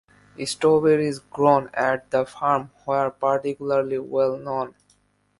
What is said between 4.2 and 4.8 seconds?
known.